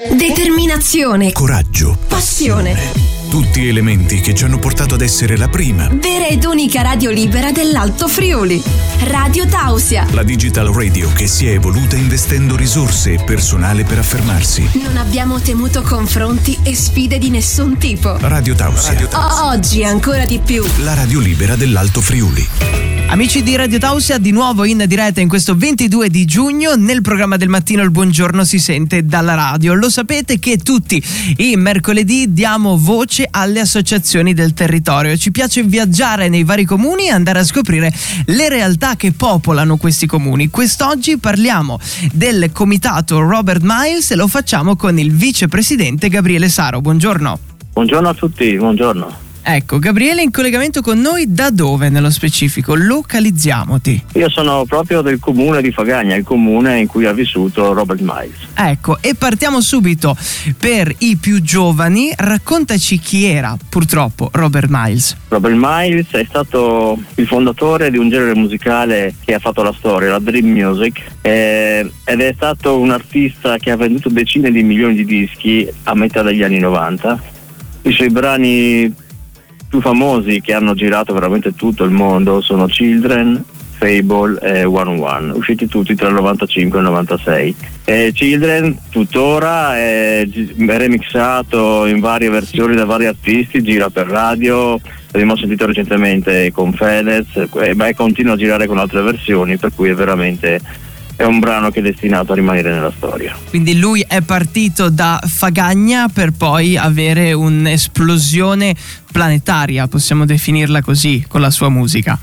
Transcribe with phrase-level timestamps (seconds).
[0.00, 1.32] Determinazione.
[1.32, 1.98] Coraggio.
[2.06, 2.92] Passione.
[3.28, 5.88] Tutti elementi che ci hanno portato ad essere la prima.
[5.92, 8.62] Vera ed unica radio libera dell'Alto Friuli.
[9.06, 10.06] Radio Tausia.
[10.12, 14.70] La digital radio che si è evoluta investendo risorse e personale per affermarsi.
[14.74, 18.18] Non abbiamo temuto confronti e sfide di nessun tipo.
[18.20, 18.92] Radio Tausia.
[18.92, 20.64] Radio O- oggi ancora di più.
[20.84, 22.97] La radio libera dell'Alto Friuli.
[23.10, 27.38] Amici di Radio Tausia, di nuovo in diretta in questo 22 di giugno nel programma
[27.38, 29.72] del mattino il buongiorno si sente dalla radio.
[29.72, 31.02] Lo sapete che tutti
[31.38, 35.16] i mercoledì diamo voce alle associazioni del territorio.
[35.16, 37.90] Ci piace viaggiare nei vari comuni e andare a scoprire
[38.26, 40.50] le realtà che popolano questi comuni.
[40.50, 41.80] Quest'oggi parliamo
[42.12, 46.82] del comitato Robert Miles e lo facciamo con il vicepresidente Gabriele Saro.
[46.82, 47.38] Buongiorno.
[47.72, 49.27] Buongiorno a tutti, buongiorno.
[49.50, 52.74] Ecco, Gabriele in collegamento con noi da dove nello specifico?
[52.74, 54.04] Localizziamoti.
[54.16, 58.36] Io sono proprio del comune di Fagagna, il comune in cui ha vissuto Robert Miles.
[58.52, 60.14] Ecco, e partiamo subito
[60.58, 62.12] per i più giovani.
[62.14, 65.16] Raccontaci chi era purtroppo Robert Miles.
[65.28, 70.10] Robert Miles è stato il fondatore di un genere musicale che ha fatto la storia,
[70.10, 74.94] la Dream Music, eh, ed è stato un artista che ha venduto decine di milioni
[74.94, 77.36] di dischi a metà degli anni 90.
[77.80, 79.06] I suoi brani
[79.68, 83.44] più famosi che hanno girato veramente tutto il mondo sono Children,
[83.78, 87.56] Fable e One One, usciti tutti tra il 95 e il 96.
[87.84, 90.26] E Children tuttora è
[90.66, 97.48] remixato in varie versioni da vari artisti, gira per radio, l'abbiamo sentito recentemente con Fedez,
[97.60, 100.60] e beh, continua a girare con altre versioni, per cui è veramente
[101.18, 103.36] è un brano che è destinato a rimanere nella storia.
[103.48, 108.72] Quindi lui è partito da Fagagna per poi avere un'esplosione
[109.10, 112.16] planetaria, possiamo definirla così, con la sua musica.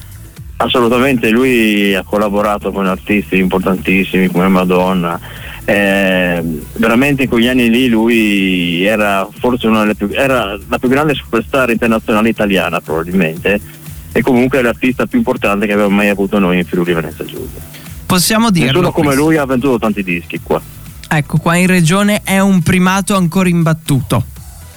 [0.56, 5.20] Assolutamente, lui ha collaborato con artisti importantissimi come Madonna.
[5.66, 6.42] Eh,
[6.78, 11.16] veramente in quegli anni lì lui era forse una delle più, era la più grande
[11.16, 13.60] superstar internazionale italiana probabilmente
[14.14, 17.75] e comunque l'artista più importante che abbiamo mai avuto noi in Friuli Venezia Giulia.
[18.06, 18.72] Possiamo dirlo.
[18.72, 19.24] Nessuno come questo.
[19.24, 20.62] lui ha venduto tanti dischi qua.
[21.08, 24.26] Ecco, qua in regione è un primato ancora imbattuto.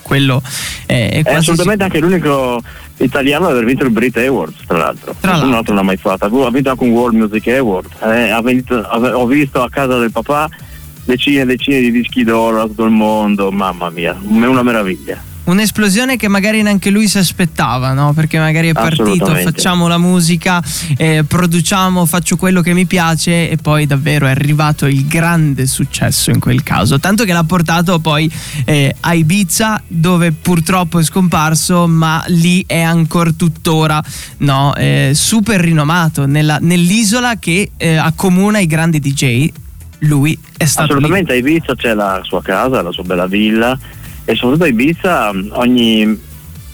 [0.02, 0.42] Quello
[0.86, 2.62] è, è È assolutamente anche l'unico
[2.96, 5.14] italiano ad aver vinto il Brit Awards, tra l'altro.
[5.20, 5.56] Tra l'altro.
[5.56, 6.24] altro l'ha mai fatto.
[6.24, 7.88] Ha vinto anche un World Music Award.
[8.02, 10.48] Eh, ha vinto- ho visto a casa del papà
[11.04, 13.50] decine e decine di dischi d'oro da tutto il mondo.
[13.50, 15.27] Mamma mia, è una meraviglia.
[15.48, 18.12] Un'esplosione che magari neanche lui si aspettava, no?
[18.12, 20.62] Perché magari è partito, facciamo la musica,
[20.98, 26.30] eh, produciamo, faccio quello che mi piace e poi davvero è arrivato il grande successo
[26.30, 27.00] in quel caso.
[27.00, 28.30] Tanto che l'ha portato poi
[28.66, 34.02] eh, a Ibiza dove purtroppo è scomparso, ma lì è ancora tuttora
[34.38, 34.74] no?
[34.74, 39.50] Eh, super rinomato nella- nell'isola che eh, accomuna i grandi DJ.
[40.00, 40.98] Lui è stato lì.
[40.98, 43.76] Assolutamente, a Ibiza c'è la sua casa, la sua bella villa
[44.28, 46.20] e soprattutto a Ibiza ogni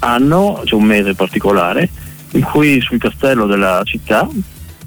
[0.01, 1.89] anno c'è un mese particolare
[2.33, 4.29] in cui sul castello della città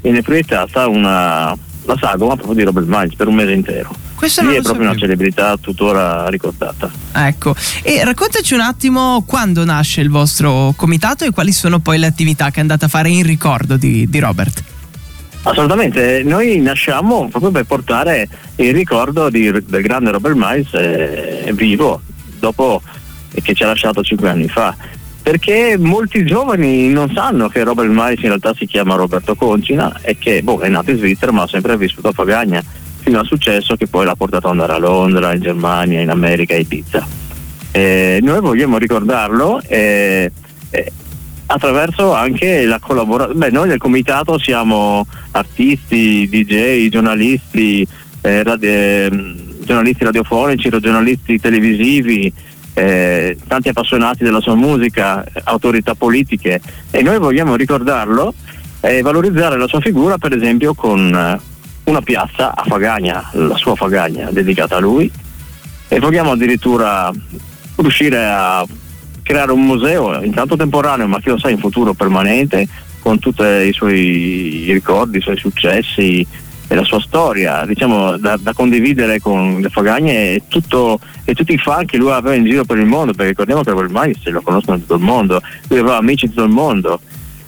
[0.02, 1.56] viene proiettata una,
[1.86, 3.96] la sagoma proprio di Robert Miles per un mese intero.
[4.16, 5.00] Questo Lì è proprio una sapevo.
[5.00, 6.92] celebrità tuttora ricordata.
[7.14, 12.08] Ecco, e raccontaci un attimo quando nasce il vostro comitato e quali sono poi le
[12.08, 14.62] attività che andate a fare in ricordo di, di Robert.
[15.44, 22.02] Assolutamente, noi nasciamo proprio per portare il ricordo di- del grande Robert Miles eh, vivo
[22.40, 22.82] dopo
[23.42, 24.76] che ci ha lasciato cinque anni fa.
[25.22, 30.18] Perché molti giovani non sanno che Robert Miles in realtà si chiama Roberto Concina e
[30.18, 32.64] che boh, è nato in Svizzera ma ha sempre vissuto a Pagagna
[33.00, 36.54] fino al successo che poi l'ha portato ad andare a Londra, in Germania, in America
[36.54, 37.06] e Ibiza.
[37.72, 40.32] Eh, noi vogliamo ricordarlo eh,
[40.70, 40.92] eh,
[41.48, 43.40] attraverso anche la collaborazione.
[43.40, 47.88] Beh, noi del comitato siamo artisti, DJ, giornalisti,
[48.22, 49.37] eh, radio- ehm,
[49.68, 52.34] giornalisti radiofonici, giornalisti televisivi,
[52.74, 56.62] eh, tanti appassionati della sua musica, autorità politiche.
[56.90, 58.34] E noi vogliamo ricordarlo
[58.80, 61.40] e valorizzare la sua figura per esempio con eh,
[61.84, 65.12] una piazza a Fagagna, la sua Fagagna dedicata a lui.
[65.90, 67.12] E vogliamo addirittura
[67.76, 68.66] riuscire a
[69.22, 72.68] creare un museo, intanto temporaneo, ma chi lo sa in futuro permanente,
[73.00, 76.26] con tutti i suoi ricordi, i suoi successi
[76.68, 81.54] e la sua storia, diciamo, da, da condividere con le Fagagne e, tutto- e tutti
[81.54, 84.32] i fan che lui aveva in giro per il mondo, perché ricordiamo che ormai se
[84.32, 87.00] lo conoscono tutto il mondo, lui aveva amici in tutto il mondo.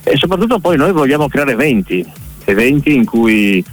[0.04, 2.06] E soprattutto poi noi vogliamo creare eventi,
[2.46, 3.64] eventi in cui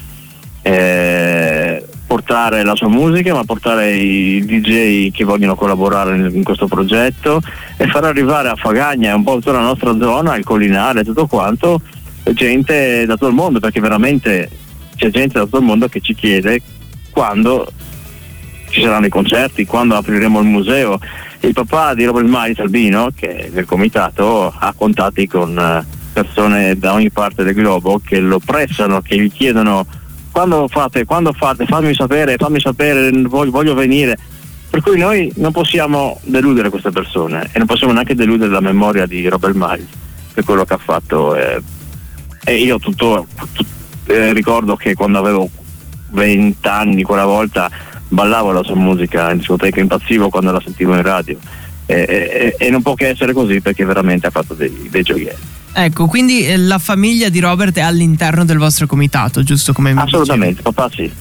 [0.63, 6.67] eh, portare la sua musica, ma portare i DJ che vogliono collaborare in, in questo
[6.67, 7.41] progetto
[7.77, 11.27] e far arrivare a Fagagna e un po' tutta la nostra zona, il collinare, tutto
[11.27, 11.81] quanto,
[12.33, 14.51] gente da tutto il mondo, perché veramente
[14.97, 16.61] c'è gente da tutto il mondo che ci chiede
[17.11, 17.67] quando
[18.71, 20.99] ci saranno i concerti, quando apriremo il museo.
[21.41, 26.77] Il papà di Robert Miles Albino, che è del comitato, ha contatti con eh, persone
[26.79, 29.87] da ogni parte del globo che lo pressano, che gli chiedono
[30.33, 34.17] quando fate, quando fate, fammi sapere, fammi sapere, voglio, voglio venire.
[34.69, 39.07] Per cui noi non possiamo deludere queste persone e non possiamo neanche deludere la memoria
[39.07, 39.89] di Robert Miles
[40.35, 41.35] per quello che ha fatto.
[41.35, 41.63] Eh,
[42.45, 43.67] e io tutto, tut,
[44.07, 45.49] eh, ricordo che quando avevo
[46.11, 47.71] 20 anni quella volta
[48.09, 51.37] ballavo la sua musica in discoteca, impazzivo quando la sentivo in radio
[51.87, 55.55] e, e, e non può che essere così perché veramente ha fatto dei, dei gioielli.
[55.73, 60.01] Ecco, quindi eh, la famiglia di Robert è all'interno del vostro comitato, giusto come mi
[60.01, 60.75] Assolutamente, dicevi?
[60.75, 61.13] papà sì.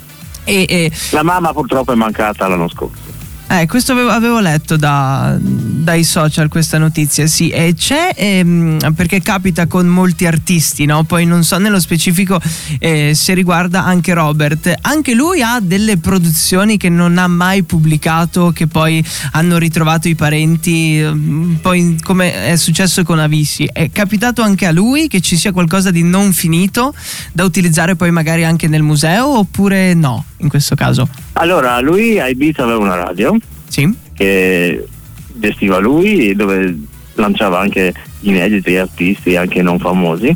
[0.46, 0.92] E, e...
[1.12, 3.02] La mamma purtroppo è mancata l'anno scorso.
[3.48, 9.22] Eh, questo avevo, avevo letto da, dai social questa notizia, sì, e c'è ehm, perché
[9.22, 11.04] capita con molti artisti, no?
[11.04, 12.42] Poi non so nello specifico
[12.80, 14.74] eh, se riguarda anche Robert.
[14.82, 19.04] Anche lui ha delle produzioni che non ha mai pubblicato, che poi
[19.34, 23.70] hanno ritrovato i parenti, mm, poi come è successo con Avissi.
[23.72, 26.96] È capitato anche a lui che ci sia qualcosa di non finito
[27.32, 31.08] da utilizzare poi magari anche nel museo oppure no, in questo caso?
[31.34, 33.38] Allora, lui a Ibiza aveva una radio
[33.76, 33.94] sì.
[34.14, 34.86] che
[35.34, 36.78] gestiva lui dove
[37.16, 40.34] lanciava anche inediti artisti anche non famosi.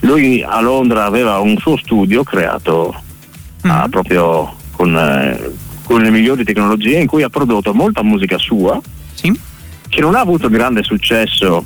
[0.00, 2.94] Lui a Londra aveva un suo studio creato
[3.66, 3.76] mm-hmm.
[3.76, 5.52] ah, proprio con, eh,
[5.84, 8.80] con, le migliori tecnologie in cui ha prodotto molta musica sua
[9.14, 9.32] sì.
[9.88, 11.64] che non ha avuto grande successo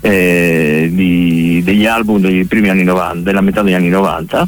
[0.00, 4.46] eh, di, degli album dei primi anni 90, della metà degli anni 90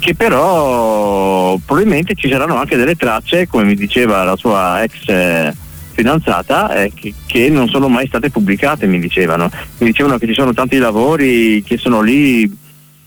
[0.00, 5.54] che però probabilmente ci saranno anche delle tracce, come mi diceva la sua ex eh,
[5.92, 9.48] fidanzata, eh, che, che, non sono mai state pubblicate, mi dicevano.
[9.78, 12.50] Mi dicevano che ci sono tanti lavori che sono lì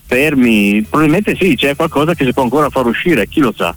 [0.06, 3.74] fermi, probabilmente sì, c'è qualcosa che si può ancora far uscire, chi lo sa.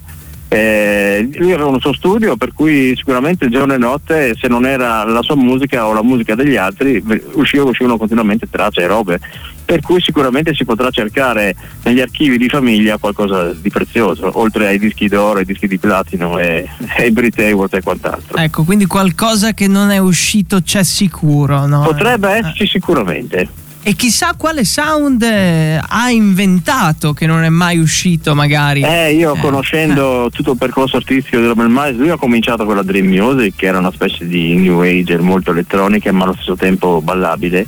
[0.50, 5.04] Eh, lui aveva un suo studio per cui sicuramente giorno e notte se non era
[5.04, 9.20] la sua musica o la musica degli altri uscivano, uscivano continuamente tracce e robe.
[9.64, 14.78] Per cui sicuramente si potrà cercare negli archivi di famiglia qualcosa di prezioso oltre ai
[14.78, 16.66] dischi d'oro, ai dischi di platino e
[16.96, 18.38] ai Brit Awards e quant'altro.
[18.38, 21.82] Ecco quindi qualcosa che non è uscito c'è sicuro no?
[21.82, 28.34] potrebbe esserci sicuramente e chissà quale sound eh, ha inventato che non è mai uscito
[28.34, 28.82] magari.
[28.82, 29.40] Eh, io eh.
[29.40, 30.30] conoscendo eh.
[30.30, 33.64] tutto il percorso artistico di Robert Miles, lui ha cominciato con la Dream Music, che
[33.64, 37.66] era una specie di new age molto elettronica ma allo stesso tempo ballabile.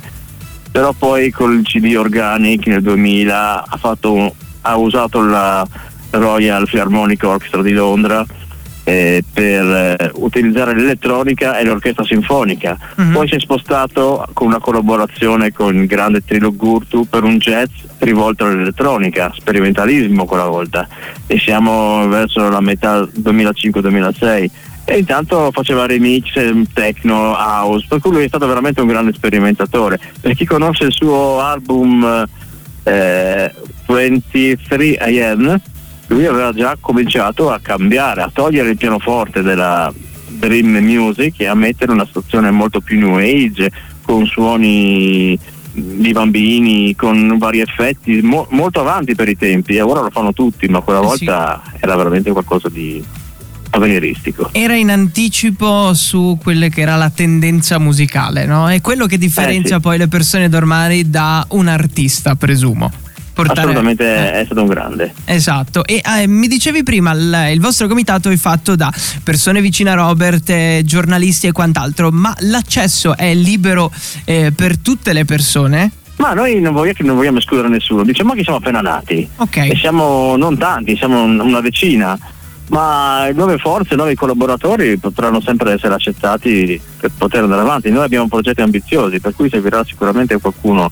[0.71, 5.65] Però poi col CD Organic nel 2000 ha, fatto, ha usato la
[6.11, 8.23] Royal Philharmonic Orchestra di Londra
[8.83, 12.77] eh, per eh, utilizzare l'elettronica e l'orchestra sinfonica.
[12.95, 13.11] Uh-huh.
[13.11, 17.69] Poi si è spostato con una collaborazione con il grande Trilo Gurtu per un jazz
[17.99, 20.87] rivolto all'elettronica, sperimentalismo quella volta.
[21.27, 24.49] E siamo verso la metà 2005-2006
[24.83, 29.13] e intanto faceva remix, eh, techno, house, per cui lui è stato veramente un grande
[29.13, 29.99] sperimentatore.
[30.19, 32.27] Per chi conosce il suo album
[32.83, 33.53] eh,
[33.87, 35.61] 23 AM,
[36.13, 39.91] lui aveva già cominciato a cambiare, a togliere il pianoforte della
[40.27, 43.71] Dream Music e a mettere una stazione molto più new age,
[44.03, 45.37] con suoni
[45.73, 49.75] di bambini, con vari effetti, mo- molto avanti per i tempi.
[49.75, 51.77] E ora lo fanno tutti, ma quella eh volta sì.
[51.79, 53.03] era veramente qualcosa di
[53.69, 54.49] avveniristico.
[54.51, 58.69] Era in anticipo su quella che era la tendenza musicale, no?
[58.69, 59.81] È quello che differenzia eh, sì.
[59.81, 63.00] poi le persone normali da un artista, presumo
[63.33, 63.61] portare...
[63.61, 64.41] Assolutamente eh.
[64.41, 65.13] è stato un grande.
[65.25, 68.91] Esatto, e eh, mi dicevi prima, il, il, vostro comitato è fatto da
[69.23, 73.91] persone vicine a Robert, eh, giornalisti e quant'altro, ma l'accesso è libero
[74.25, 75.91] eh, per tutte le persone?
[76.17, 79.27] Ma noi non vogliamo, non vogliamo escludere nessuno, diciamo che siamo appena nati.
[79.37, 79.57] Ok.
[79.57, 82.17] E siamo non tanti, siamo una decina
[82.71, 87.91] ma nuove forze, nuovi collaboratori potranno sempre essere accettati per poter andare avanti.
[87.91, 90.89] Noi abbiamo progetti ambiziosi, per cui servirà sicuramente qualcuno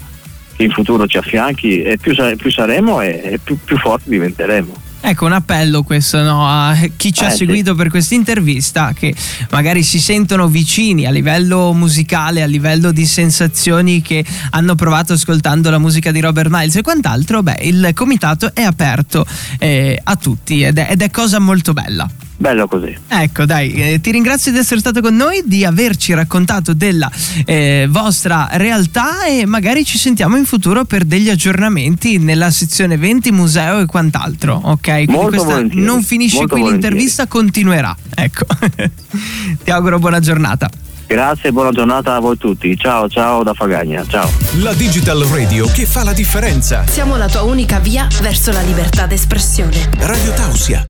[0.63, 4.87] in futuro ci affianchi e più, più saremo e più, più forti diventeremo.
[5.01, 7.77] Ecco un appello questo no, a chi ci ha eh, seguito sì.
[7.77, 9.15] per questa intervista che
[9.49, 15.69] magari si sentono vicini a livello musicale, a livello di sensazioni che hanno provato ascoltando
[15.69, 19.25] la musica di Robert Miles e quant'altro, beh il comitato è aperto
[19.57, 22.97] eh, a tutti ed è, ed è cosa molto bella bello così.
[23.07, 27.11] Ecco, dai, eh, ti ringrazio di essere stato con noi, di averci raccontato della
[27.45, 33.31] eh, vostra realtà e magari ci sentiamo in futuro per degli aggiornamenti nella sezione 20
[33.31, 34.79] museo e quant'altro, ok?
[34.81, 36.95] Quindi Molto questa non finisce Molto qui volentieri.
[36.95, 37.95] l'intervista, continuerà.
[38.15, 38.45] Ecco.
[39.63, 40.69] ti auguro buona giornata.
[41.07, 42.77] Grazie e buona giornata a voi tutti.
[42.77, 44.05] Ciao, ciao da Fagagna.
[44.07, 44.29] Ciao.
[44.61, 46.85] La Digital Radio che fa la differenza.
[46.87, 49.89] Siamo la tua unica via verso la libertà d'espressione.
[49.97, 50.87] Radio Tausia.